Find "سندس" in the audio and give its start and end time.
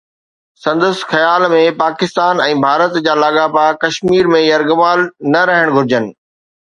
0.61-0.97